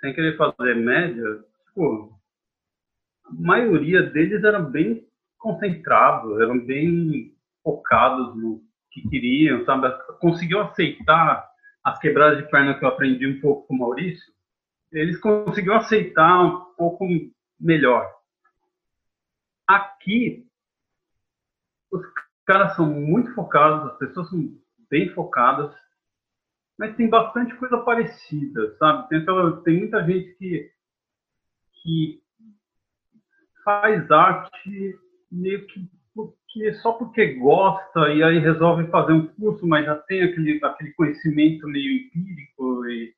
[0.00, 2.12] sem querer fazer média, tipo,
[3.24, 5.06] a maioria deles eram bem
[5.38, 9.90] concentrados, eram bem focados no que queriam, sabe?
[10.20, 11.50] Conseguiu aceitar
[11.82, 14.32] as quebradas de perna que eu aprendi um pouco com o Maurício,
[14.92, 17.06] eles conseguiram aceitar um pouco
[17.58, 18.08] melhor.
[19.66, 20.46] Aqui,
[21.90, 22.02] os
[22.44, 24.56] caras são muito focados, as pessoas são
[24.90, 25.74] bem focadas,
[26.78, 29.08] mas tem bastante coisa parecida, sabe?
[29.08, 29.24] Tem,
[29.64, 30.70] tem muita gente que,
[31.82, 32.22] que
[33.64, 34.98] faz arte
[35.30, 40.22] meio que porque, só porque gosta e aí resolve fazer um curso, mas já tem
[40.22, 43.14] aquele, aquele conhecimento meio empírico e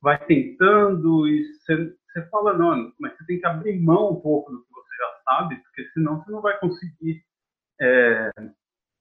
[0.00, 4.62] vai tentando e você fala, não, mas você tem que abrir mão um pouco do
[4.62, 7.22] que você já sabe, porque senão você não vai conseguir
[7.80, 8.30] é,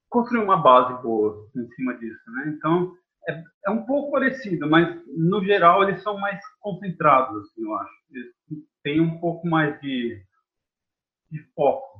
[0.10, 2.54] construir uma base boa em cima disso, né?
[2.58, 2.94] Então,
[3.30, 7.94] é, é, um pouco parecido, mas no geral eles são mais concentrados, assim, eu acho.
[8.12, 8.34] Eles
[8.84, 10.22] têm um pouco mais de
[11.30, 12.00] de foco.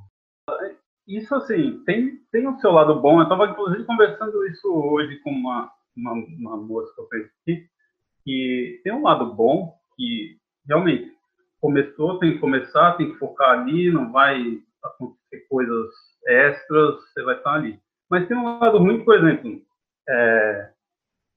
[1.06, 3.18] Isso, assim, tem, tem o seu lado bom.
[3.18, 7.70] Eu estava, inclusive, conversando isso hoje com uma, uma, uma moça que eu conheci,
[8.24, 11.10] que tem um lado bom, que realmente
[11.60, 15.88] começou, tem que começar, tem que focar ali, não vai acontecer coisas
[16.26, 17.80] extras, você vai estar ali.
[18.10, 19.60] Mas tem um lado ruim, por exemplo,
[20.08, 20.72] é,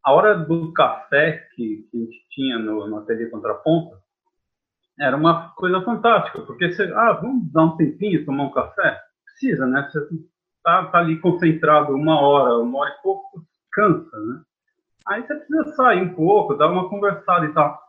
[0.03, 3.97] a hora do café que, que a gente tinha no, no ateliê Contraponto,
[4.99, 8.99] era uma coisa fantástica, porque você, ah, vamos dar um tempinho, tomar um café?
[9.25, 9.89] Precisa, né?
[9.91, 9.99] Você
[10.63, 14.41] tá, tá ali concentrado uma hora, uma hora e pouco, cansa, né?
[15.07, 17.79] Aí você precisa sair um pouco, dar uma conversada e tal.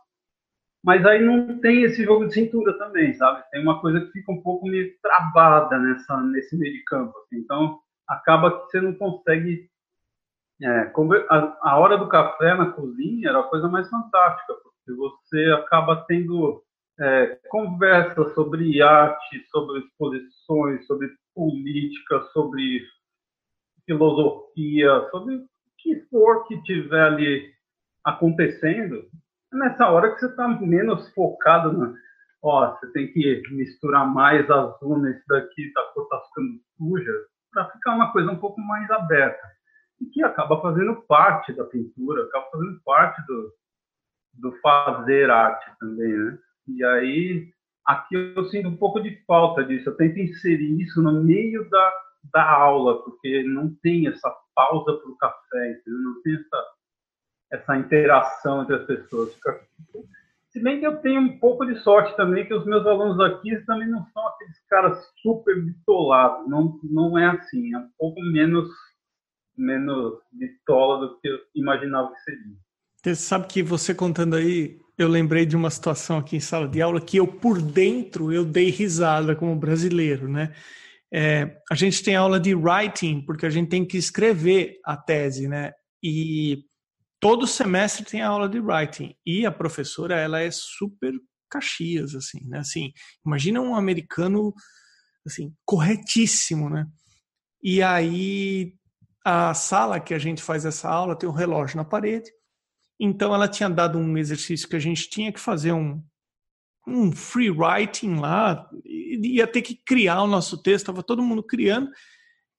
[0.83, 3.43] Mas aí não tem esse jogo de cintura também, sabe?
[3.51, 7.17] Tem uma coisa que fica um pouco meio travada nessa, nesse meio de campo.
[7.19, 7.37] Assim.
[7.37, 9.69] Então, acaba que você não consegue.
[10.63, 10.91] É,
[11.29, 16.05] a, a hora do café na cozinha era a coisa mais fantástica, porque você acaba
[16.07, 16.63] tendo
[16.99, 22.81] é, conversa sobre arte, sobre exposições, sobre política, sobre
[23.85, 25.45] filosofia, sobre o
[25.79, 27.53] que for que tiver ali
[28.05, 29.03] acontecendo,
[29.53, 31.93] é nessa hora que você está menos focado na.
[32.41, 37.11] Ó, você tem que misturar mais azul nesse daqui, tá, tá ficando suja,
[37.51, 39.41] para ficar uma coisa um pouco mais aberta.
[40.03, 43.53] E que acaba fazendo parte da pintura, acaba fazendo parte do,
[44.33, 46.37] do fazer arte também, né?
[46.67, 47.53] E aí,
[47.85, 49.89] aqui eu sinto um pouco de falta disso.
[49.89, 51.93] Eu tento inserir isso no meio da,
[52.33, 55.99] da aula, porque não tem essa pausa para o café, entendeu?
[55.99, 56.65] não tem essa,
[57.51, 59.37] essa interação entre as pessoas.
[60.49, 63.57] Se bem que eu tenho um pouco de sorte também, que os meus alunos aqui
[63.65, 66.47] também não são aqueles caras super bitolados.
[66.47, 68.69] Não, não é assim, é um pouco menos
[69.57, 72.55] menos bitola do que eu imaginava que seria.
[73.03, 76.81] Você sabe que você contando aí, eu lembrei de uma situação aqui em sala de
[76.81, 80.53] aula que eu, por dentro, eu dei risada como brasileiro, né?
[81.13, 85.47] É, a gente tem aula de writing, porque a gente tem que escrever a tese,
[85.47, 85.71] né?
[86.01, 86.63] E
[87.19, 89.15] todo semestre tem aula de writing.
[89.25, 91.13] E a professora, ela é super
[91.49, 92.59] caxias, assim, né?
[92.59, 92.91] Assim,
[93.25, 94.53] imagina um americano,
[95.25, 96.87] assim, corretíssimo, né?
[97.61, 98.73] E aí,
[99.23, 102.31] a sala que a gente faz essa aula tem um relógio na parede.
[102.99, 106.03] Então, ela tinha dado um exercício que a gente tinha que fazer um,
[106.87, 111.89] um free writing lá, ia ter que criar o nosso texto, estava todo mundo criando.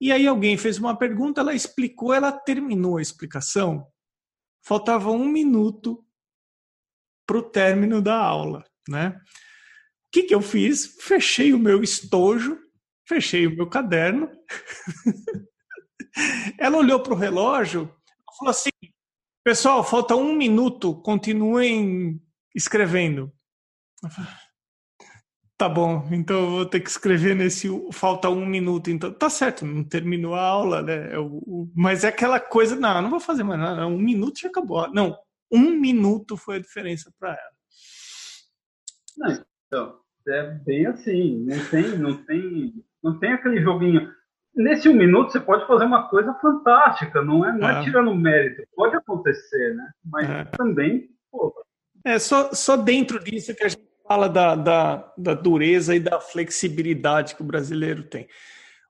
[0.00, 3.86] E aí alguém fez uma pergunta, ela explicou, ela terminou a explicação.
[4.62, 6.04] Faltava um minuto
[7.26, 9.18] para o término da aula, né?
[9.18, 10.96] O que, que eu fiz?
[11.00, 12.58] Fechei o meu estojo,
[13.06, 14.30] fechei o meu caderno.
[16.58, 18.70] ela olhou para o relógio e falou assim:
[19.44, 22.20] Pessoal, falta um minuto, continuem
[22.54, 23.30] escrevendo.
[25.56, 27.68] Tá bom, então eu vou ter que escrever nesse.
[27.92, 29.12] Falta um minuto, então.
[29.12, 31.14] Tá certo, não terminou a aula, né?
[31.14, 34.48] Eu, é mas é aquela coisa, não, não vou fazer mais nada, um minuto já
[34.48, 34.90] acabou.
[34.92, 35.16] Não,
[35.52, 37.54] um minuto foi a diferença para ela.
[39.16, 44.10] Não, então, é bem assim, não tem, não tem, não tem aquele joguinho.
[44.56, 48.14] Nesse um minuto você pode fazer uma coisa fantástica, não é, não é, é tirando
[48.14, 49.90] mérito, pode acontecer, né?
[50.04, 50.44] Mas é.
[50.56, 51.52] também, pô.
[52.04, 56.20] É só, só dentro disso que a gente fala da, da, da dureza e da
[56.20, 58.28] flexibilidade que o brasileiro tem.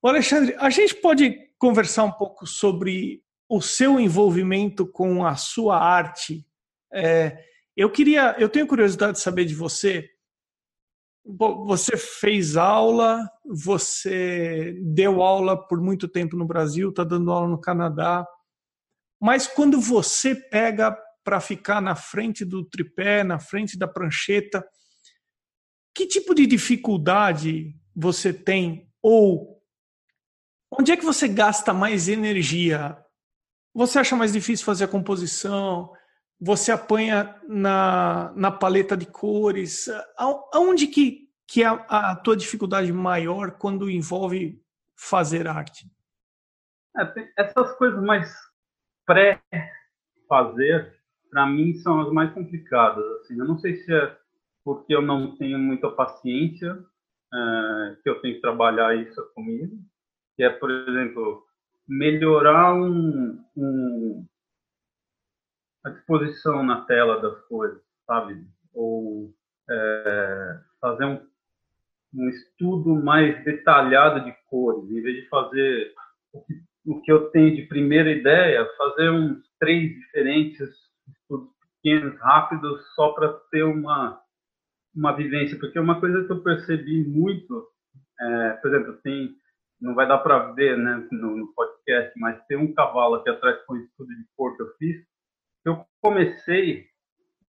[0.02, 5.78] O Alexandre, a gente pode conversar um pouco sobre o seu envolvimento com a sua
[5.78, 6.44] arte.
[6.92, 7.38] É,
[7.76, 10.10] eu queria, eu tenho curiosidade de saber de você.
[11.24, 17.60] Você fez aula, você deu aula por muito tempo no Brasil, está dando aula no
[17.60, 18.26] Canadá.
[19.20, 24.62] Mas quando você pega para ficar na frente do tripé, na frente da prancheta,
[25.94, 28.92] que tipo de dificuldade você tem?
[29.00, 29.62] Ou
[30.70, 32.98] onde é que você gasta mais energia?
[33.72, 35.90] Você acha mais difícil fazer a composição?
[36.40, 39.88] Você apanha na, na paleta de cores?
[40.52, 44.60] Aonde que, que é a, a tua dificuldade maior quando envolve
[44.96, 45.86] fazer arte?
[46.96, 48.32] É, essas coisas mais
[49.06, 50.94] pré-fazer,
[51.30, 53.04] para mim, são as mais complicadas.
[53.20, 53.38] Assim.
[53.38, 54.16] Eu não sei se é
[54.64, 56.72] porque eu não tenho muita paciência,
[57.32, 59.76] é, que eu tenho que trabalhar isso comigo,
[60.36, 61.44] que é, por exemplo,
[61.86, 64.26] melhorar um, um,
[65.84, 68.46] a disposição na tela das coisas, sabe?
[68.72, 69.32] Ou
[69.70, 71.20] é, fazer um,
[72.14, 75.92] um estudo mais detalhado de cores, em vez de fazer
[76.32, 76.54] o que,
[76.86, 80.68] o que eu tenho de primeira ideia, fazer uns três diferentes
[81.08, 81.50] estudos
[81.82, 84.24] pequenos, rápidos, só para ter uma
[84.94, 87.66] uma vivência, porque uma coisa que eu percebi muito,
[88.20, 89.34] é, por exemplo, tem,
[89.80, 93.60] não vai dar para ver né, no, no, podcast, mas tem um cavalo aqui atrás
[93.64, 95.04] com um estudo de cor que eu fiz.
[95.64, 96.86] Eu comecei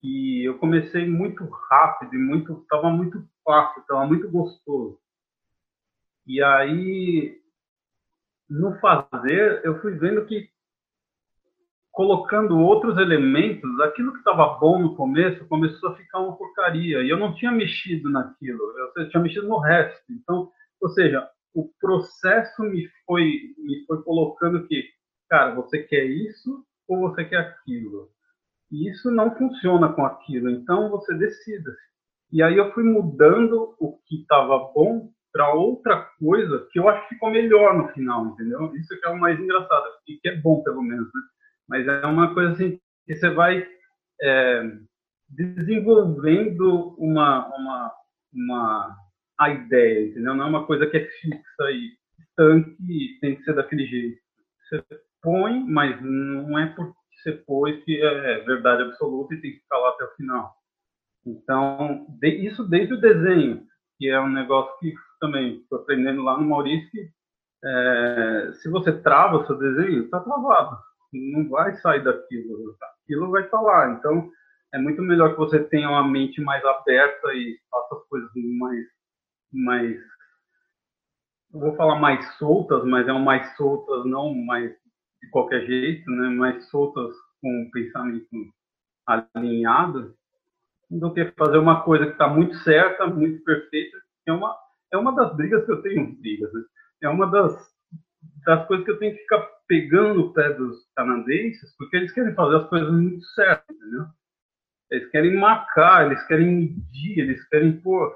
[0.02, 4.98] e eu comecei muito rápido e muito, estava muito fácil, estava muito gostoso.
[6.26, 7.40] E aí,
[8.48, 10.48] no fazer, eu fui vendo que
[11.90, 17.02] colocando outros elementos, aquilo que estava bom no começo começou a ficar uma porcaria.
[17.02, 18.60] E eu não tinha mexido naquilo,
[18.96, 20.02] eu tinha mexido no resto.
[20.10, 20.50] Então,
[20.80, 24.84] ou seja, o processo me foi, me foi colocando que,
[25.28, 28.08] cara, você quer isso ou você quer aquilo?
[28.70, 31.74] E isso não funciona com aquilo, então você decida.
[32.32, 37.02] E aí eu fui mudando o que estava bom para outra coisa que eu acho
[37.02, 38.74] que ficou melhor no final, entendeu?
[38.76, 41.20] Isso que é o mais engraçado, e que é bom pelo menos, né?
[41.68, 43.66] mas é uma coisa assim que você vai
[44.22, 44.62] é,
[45.28, 47.92] desenvolvendo uma, uma,
[48.32, 48.96] uma
[49.38, 50.34] a ideia, entendeu?
[50.34, 54.23] Não é uma coisa que é fixa e estanque e tem que ser daquele jeito.
[54.82, 59.60] Você põe, mas não é porque você pôs que é verdade absoluta e tem que
[59.60, 60.54] ficar lá até o final.
[61.26, 63.66] Então, de, isso desde o desenho,
[63.98, 67.10] que é um negócio que também estou aprendendo lá no Maurício, que,
[67.64, 70.76] é, se você trava o seu desenho, está travado
[71.14, 72.76] não vai sair daquilo.
[73.02, 73.90] Aquilo vai estar lá.
[73.92, 74.30] Então,
[74.72, 78.86] é muito melhor que você tenha uma mente mais aberta e faça as coisas mais,
[79.52, 80.00] mais
[81.54, 84.72] eu vou falar mais soltas, mas é um mais soltas, não mais
[85.22, 86.28] de qualquer jeito, né?
[86.28, 88.26] Mais soltas com o pensamento
[89.06, 90.14] alinhado,
[90.90, 93.96] do que fazer uma coisa que está muito certa, muito perfeita.
[94.26, 94.56] É uma,
[94.92, 96.62] é uma das brigas que eu tenho, brigas, né?
[97.02, 97.72] É uma das
[98.46, 102.34] das coisas que eu tenho que ficar pegando no pé dos canadenses, porque eles querem
[102.34, 104.06] fazer as coisas muito certas, entendeu?
[104.90, 108.14] Eles querem marcar, eles querem medir, eles querem pôr.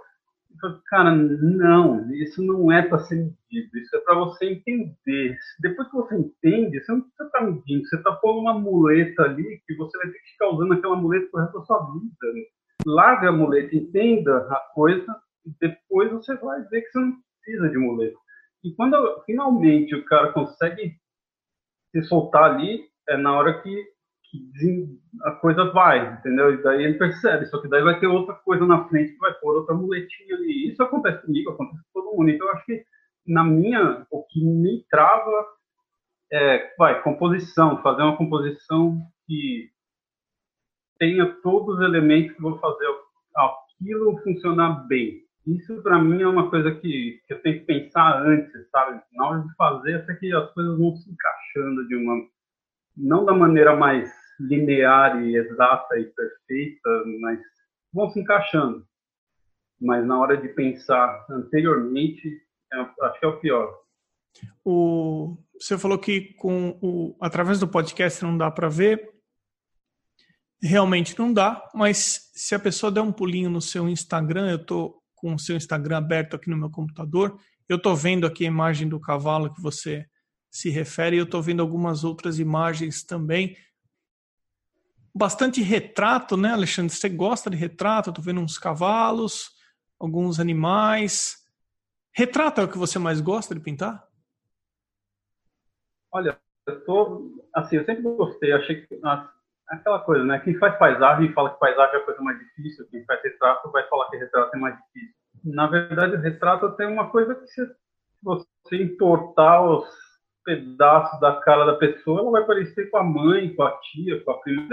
[0.87, 5.38] Cara, não, isso não é para ser medido, isso é para você entender.
[5.61, 9.62] Depois que você entende, você não precisa estar medindo, você está pondo uma muleta ali
[9.66, 12.33] que você vai ter que ficar usando aquela muleta por resto da sua vida.
[12.35, 12.42] Né?
[12.87, 15.16] Larga a muleta, entenda a coisa,
[15.47, 18.18] e depois você vai ver que você não precisa de muleta.
[18.64, 20.97] E quando finalmente o cara consegue
[21.90, 23.85] se soltar ali, é na hora que,
[24.31, 26.53] que a coisa vai, entendeu?
[26.53, 29.33] E daí ele percebe, só que daí vai ter outra coisa na frente que vai
[29.35, 30.71] pôr outra muletinha ali.
[30.71, 32.31] Isso acontece comigo, acontece com todo mundo.
[32.31, 32.85] Então eu acho que
[33.27, 35.47] na minha, o que me trava
[36.33, 39.71] é, vai, composição, fazer uma composição que
[40.99, 42.87] tenha todos os elementos que vão fazer
[43.37, 45.23] aquilo funcionar bem.
[45.47, 49.01] Isso para mim é uma coisa que, que, eu tenho que pensar antes, sabe?
[49.12, 52.27] Na hora de fazer, até que as coisas vão se encaixando de uma
[52.98, 57.40] não da maneira mais linear e exata e perfeita, mas
[57.92, 58.87] vão se encaixando.
[59.80, 62.28] Mas na hora de pensar anteriormente,
[62.72, 63.72] é, acho que é o pior.
[64.64, 69.11] O, você falou que com o, através do podcast não dá para ver.
[70.61, 75.00] Realmente não dá, mas se a pessoa der um pulinho no seu Instagram, eu estou
[75.14, 77.38] com o seu Instagram aberto aqui no meu computador.
[77.68, 80.04] Eu estou vendo aqui a imagem do cavalo que você
[80.50, 83.56] se refere, eu estou vendo algumas outras imagens também.
[85.14, 86.94] Bastante retrato, né, Alexandre?
[86.94, 88.11] Você gosta de retrato?
[88.11, 89.50] Estou vendo uns cavalos,
[89.98, 91.44] alguns animais.
[92.12, 94.06] Retrato é o que você mais gosta de pintar?
[96.11, 99.00] Olha, eu tô assim, eu sempre gostei, achei que
[99.68, 100.38] aquela coisa, né?
[100.40, 103.87] Quem faz paisagem fala que paisagem é a coisa mais difícil, quem faz retrato vai
[103.88, 105.14] falar que retrato é mais difícil.
[105.44, 107.62] Na verdade, o retrato tem uma coisa que se
[108.22, 110.08] você entortar os
[110.48, 114.30] pedaços da cara da pessoa, ela vai parecer com a mãe, com a tia, com
[114.30, 114.66] a prima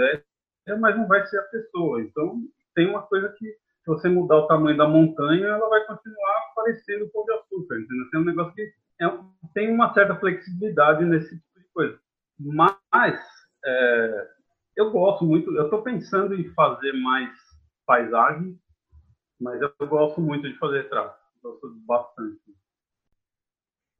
[0.80, 2.00] mas não vai ser a pessoa.
[2.00, 2.40] Então,
[2.74, 7.10] tem uma coisa que, se você mudar o tamanho da montanha, ela vai continuar parecendo
[7.10, 8.10] pão de açúcar, entendeu?
[8.10, 8.62] Tem um negócio que
[9.02, 9.18] é,
[9.52, 12.00] tem uma certa flexibilidade nesse tipo de coisa.
[12.40, 13.20] Mas,
[13.66, 14.28] é,
[14.76, 17.30] eu gosto muito, eu estou pensando em fazer mais
[17.84, 18.58] paisagem,
[19.38, 21.20] mas eu gosto muito de fazer retrato.
[21.42, 22.40] Gosto bastante.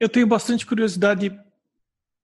[0.00, 1.45] Eu tenho bastante curiosidade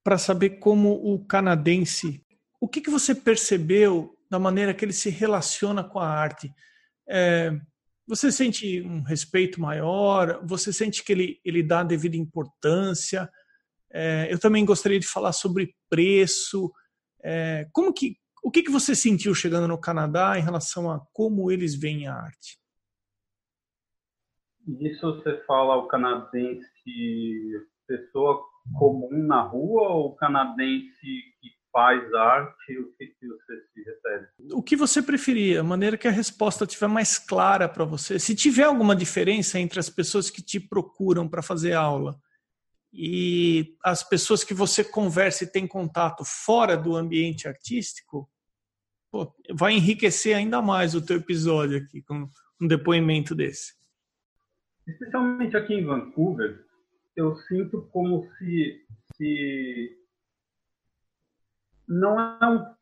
[0.03, 2.25] para saber como o canadense.
[2.61, 6.53] O que, que você percebeu da maneira que ele se relaciona com a arte?
[7.09, 7.53] É,
[8.07, 10.45] você sente um respeito maior?
[10.45, 13.31] Você sente que ele, ele dá a devida importância?
[13.93, 16.73] É, eu também gostaria de falar sobre preço.
[17.23, 21.49] É, como que o que, que você sentiu chegando no Canadá em relação a como
[21.49, 22.59] eles veem a arte?
[24.81, 26.67] Isso você fala o canadense
[27.87, 28.45] pessoa
[28.79, 31.01] comum na rua ou canadense
[31.41, 32.79] que faz arte?
[32.79, 34.27] O que, que você se refere?
[34.53, 38.19] O que você preferia, a maneira que a resposta estiver mais clara para você.
[38.19, 42.21] Se tiver alguma diferença entre as pessoas que te procuram para fazer aula
[42.93, 48.31] e as pessoas que você conversa e tem contato fora do ambiente artístico,
[49.11, 52.29] pô, vai enriquecer ainda mais o teu episódio aqui com
[52.61, 53.73] um depoimento desse.
[54.87, 56.65] Especialmente aqui em Vancouver,
[57.17, 58.85] eu sinto como se,
[59.17, 59.99] se
[61.89, 62.73] não é um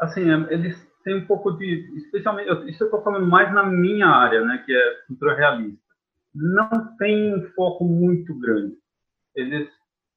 [0.00, 4.44] assim eles têm um pouco de especialmente isso eu estou falando mais na minha área
[4.44, 5.80] né que é pintura realista
[6.34, 8.76] não tem um foco muito grande
[9.34, 9.70] eles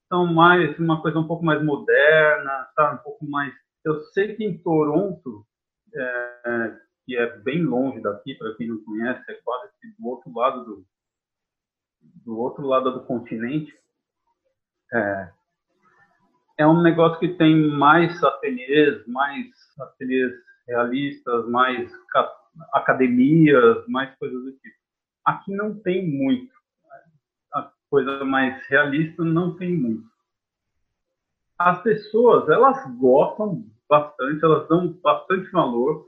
[0.08, 2.94] são mais uma coisa um pouco mais moderna, tá?
[2.94, 3.54] Um pouco mais.
[3.84, 5.46] Eu sei que em Toronto,
[5.94, 10.66] é, que é bem longe daqui, para quem não conhece, é quase do outro lado
[10.66, 10.86] do,
[12.26, 13.74] do outro lado do continente.
[14.94, 15.30] É,
[16.60, 19.48] é um negócio que tem mais ateliês, mais
[19.80, 20.34] ateliês
[20.68, 21.92] realistas, mais
[22.74, 24.76] academias, mais coisas do tipo.
[25.26, 26.56] Aqui não tem muito
[27.96, 30.06] coisa mais realista, não tem muito.
[31.58, 36.06] As pessoas, elas gostam bastante, elas dão bastante valor.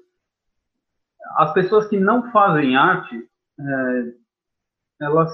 [1.37, 4.13] As pessoas que não fazem arte, é,
[5.01, 5.31] elas,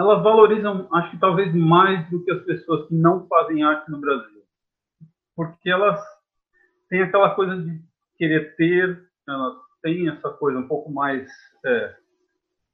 [0.00, 4.00] elas valorizam, acho que talvez mais do que as pessoas que não fazem arte no
[4.00, 4.42] Brasil.
[5.36, 6.00] Porque elas
[6.88, 7.82] têm aquela coisa de
[8.16, 8.98] querer ter,
[9.28, 11.28] elas têm essa coisa um pouco mais
[11.66, 11.96] é,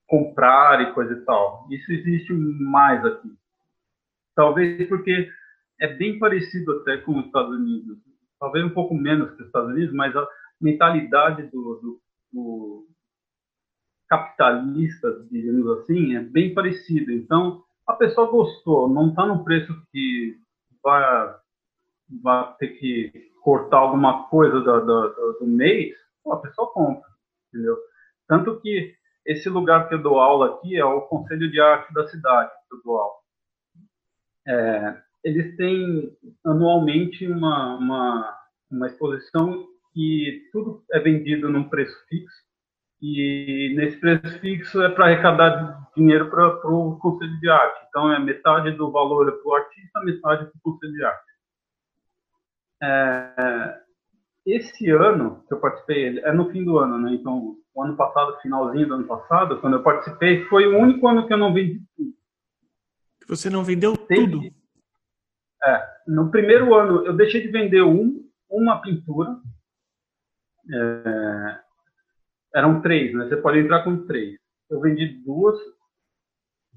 [0.07, 1.66] comprar e coisa e tal.
[1.68, 3.37] Isso existe mais aqui.
[4.37, 5.29] Talvez porque
[5.81, 7.99] é bem parecido até com os Estados Unidos.
[8.39, 10.29] Talvez um pouco menos que os Estados Unidos, mas a
[10.61, 12.01] mentalidade do, do,
[12.33, 12.87] do
[14.09, 17.13] capitalista, digamos assim, é bem parecida.
[17.13, 20.37] Então, a pessoa gostou, não está no preço que
[20.83, 21.35] vai,
[22.23, 25.95] vai ter que cortar alguma coisa do, do, do mês,
[26.27, 27.09] a pessoa compra,
[27.49, 27.77] entendeu?
[28.27, 28.95] Tanto que
[29.25, 32.75] esse lugar que eu dou aula aqui é o Conselho de Arte da cidade que
[32.75, 33.17] eu dou aula.
[34.49, 38.39] É, eles têm anualmente uma, uma,
[38.71, 42.45] uma exposição que tudo é vendido num preço fixo
[43.01, 47.86] e nesse preço fixo é para arrecadar dinheiro para o Conselho de Arte.
[47.88, 51.32] Então é metade do valor para o artista, metade para o Conselho de Arte.
[52.82, 53.80] É,
[54.47, 57.14] esse ano que eu participei, é no fim do ano, né?
[57.14, 61.26] Então, o ano passado, finalzinho do ano passado, quando eu participei, foi o único ano
[61.26, 62.14] que eu não vendi tudo.
[63.28, 64.40] Você não vendeu tudo?
[65.64, 69.36] É, no primeiro ano eu deixei de vender um, uma pintura.
[70.72, 71.61] É,
[72.55, 73.28] eram três, né?
[73.28, 74.38] Você pode entrar com três.
[74.70, 75.59] Eu vendi duas.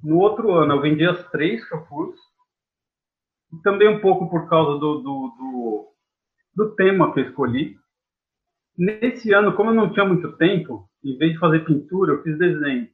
[0.03, 2.15] No outro ano eu vendi as três pus.
[3.63, 5.88] Também um pouco por causa do, do, do,
[6.55, 7.78] do tema que eu escolhi.
[8.78, 12.38] Nesse ano, como eu não tinha muito tempo, em vez de fazer pintura, eu fiz
[12.38, 12.88] desenho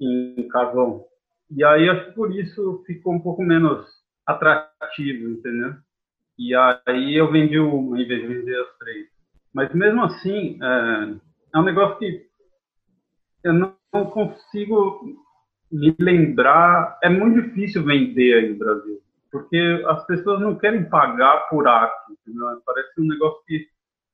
[0.00, 1.04] em carvão.
[1.50, 3.86] E aí acho que por isso ficou um pouco menos
[4.26, 5.74] atrativo, entendeu?
[6.38, 9.06] E aí eu vendi uma em vez de vender as três.
[9.52, 11.14] Mas mesmo assim, é,
[11.54, 12.26] é um negócio que
[13.44, 13.74] eu não
[14.10, 15.00] consigo
[15.70, 16.98] me lembrar.
[17.02, 19.00] É muito difícil vender aí no Brasil,
[19.30, 22.12] porque as pessoas não querem pagar por arte?
[22.64, 23.66] Parece um negócio que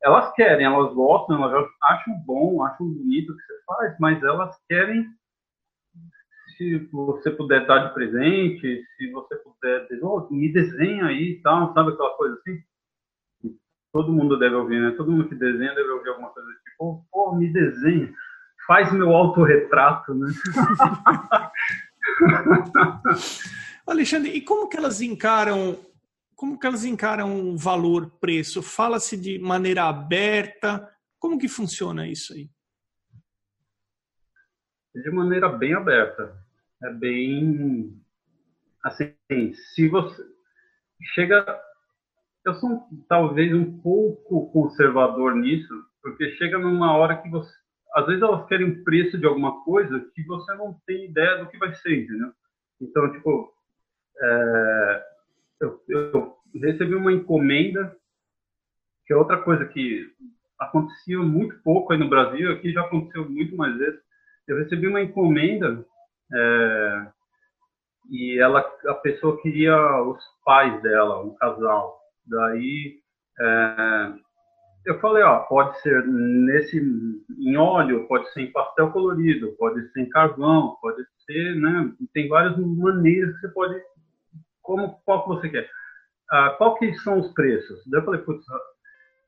[0.03, 4.57] elas querem, elas gostam, elas acham bom, acham bonito o que você faz, mas elas
[4.69, 5.07] querem
[6.59, 11.41] se você puder dar de presente, se você puder dizer, oh, me desenha aí e
[11.41, 12.61] tal, sabe aquela coisa assim?
[13.93, 14.91] Todo mundo deve ouvir, né?
[14.97, 18.13] Todo mundo que desenha deve ouvir alguma coisa tipo, pô, me desenha,
[18.67, 20.29] faz meu autorretrato, né?
[23.87, 25.79] Alexandre, e como que elas encaram
[26.39, 28.63] como que elas encaram o valor, preço?
[28.63, 30.89] Fala-se de maneira aberta?
[31.19, 32.49] Como que funciona isso aí?
[34.95, 36.39] De maneira bem aberta
[36.85, 38.01] é bem
[38.85, 39.13] assim,
[39.75, 40.23] se você
[41.15, 41.45] chega
[42.45, 47.53] eu sou talvez um pouco conservador nisso, porque chega numa hora que você
[47.95, 51.49] às vezes elas querem um preço de alguma coisa que você não tem ideia do
[51.49, 52.33] que vai ser, entendeu?
[52.81, 53.53] Então, tipo,
[54.21, 55.05] é,
[55.61, 57.97] eu, eu recebi uma encomenda,
[59.07, 60.07] que é outra coisa que
[60.59, 64.01] acontecia muito pouco aí no Brasil, aqui já aconteceu muito mais vezes.
[64.47, 65.85] Eu recebi uma encomenda
[66.33, 67.07] é,
[68.11, 71.99] e ela, a pessoa queria os pais dela, um casal.
[72.27, 73.01] Daí
[73.41, 74.13] é,
[74.85, 76.81] eu falei, ó, pode ser nesse
[77.39, 81.93] em óleo, pode ser em pastel colorido, pode ser em carvão, pode ser, né?
[82.15, 83.81] Tem várias maneiras que você pode,
[84.63, 85.69] como qual que você quer.
[86.31, 87.83] Ah, qual que são os preços?
[87.87, 88.45] Daí eu falei, putz,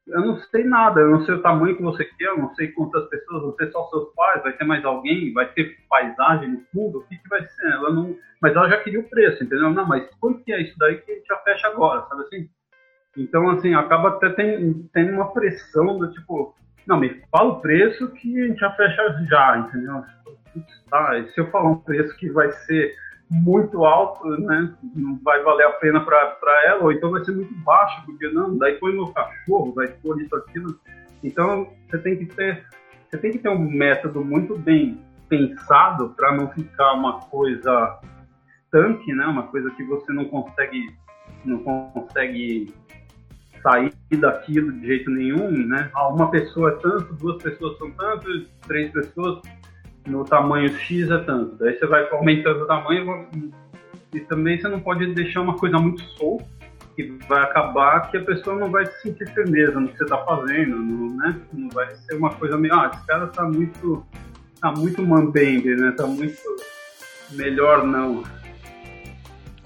[0.07, 2.69] eu não sei nada, eu não sei o tamanho que você quer, eu não sei
[2.73, 6.61] quantas pessoas, não sei só seus pais, vai ter mais alguém, vai ter paisagem no
[6.73, 7.67] fundo, o que, que vai ser?
[7.67, 9.71] Ela não, mas ela já queria o preço, entendeu?
[9.71, 12.49] Não, mas quanto que é isso daí que a gente já fecha agora, sabe assim?
[13.17, 16.55] Então, assim, acaba até tendo, tendo uma pressão do tipo,
[16.87, 20.05] não, me fala o preço que a gente já fecha já, entendeu?
[20.89, 22.95] Tá, se eu falar um preço que vai ser
[23.31, 24.75] muito alto, né?
[24.95, 28.59] Não vai valer a pena para ela, ou então vai ser muito baixo, porque não,
[28.59, 30.81] daí põe meu cachorro, vai pôr isso, aquilo.
[31.23, 32.65] Então, você tem que ter,
[33.09, 38.01] você tem que ter um método muito bem pensado para não ficar uma coisa
[38.71, 39.27] tanque, né?
[39.27, 40.93] Uma coisa que você não consegue,
[41.45, 42.75] não consegue
[43.63, 45.91] sair daquilo de jeito nenhum, né?
[45.95, 49.41] Ah, uma pessoa é tanto, duas pessoas são tanto, três pessoas
[50.07, 51.57] no tamanho X é tanto.
[51.57, 53.29] Daí você vai aumentando o tamanho
[54.13, 56.45] e também você não pode deixar uma coisa muito solta
[56.97, 60.19] que vai acabar que a pessoa não vai se sentir firmeza no que você está
[60.19, 61.41] fazendo, no, né?
[61.53, 64.05] Não vai ser uma coisa meio, ah, esse cara tá muito,
[64.61, 65.93] tá muito mambembe, né?
[65.93, 66.41] Tá muito
[67.33, 68.23] melhor não.